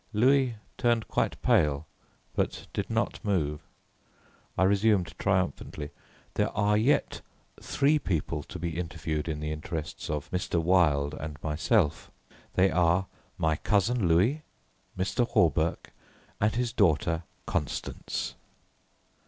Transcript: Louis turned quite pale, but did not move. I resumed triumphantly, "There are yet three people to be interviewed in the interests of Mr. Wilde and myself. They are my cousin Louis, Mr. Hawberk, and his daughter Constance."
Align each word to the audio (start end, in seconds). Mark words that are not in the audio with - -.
Louis 0.13 0.55
turned 0.79 1.07
quite 1.07 1.39
pale, 1.43 1.85
but 2.35 2.65
did 2.73 2.89
not 2.89 3.23
move. 3.23 3.61
I 4.57 4.63
resumed 4.63 5.13
triumphantly, 5.19 5.91
"There 6.33 6.49
are 6.57 6.75
yet 6.75 7.21
three 7.61 7.99
people 7.99 8.41
to 8.41 8.57
be 8.57 8.79
interviewed 8.79 9.27
in 9.29 9.41
the 9.41 9.51
interests 9.51 10.09
of 10.09 10.31
Mr. 10.31 10.59
Wilde 10.59 11.13
and 11.13 11.37
myself. 11.43 12.09
They 12.55 12.71
are 12.71 13.05
my 13.37 13.57
cousin 13.57 14.07
Louis, 14.07 14.41
Mr. 14.97 15.27
Hawberk, 15.29 15.91
and 16.39 16.55
his 16.55 16.73
daughter 16.73 17.21
Constance." 17.45 18.33